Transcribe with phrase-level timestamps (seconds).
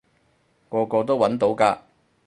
[0.67, 1.77] 個個都搵到㗎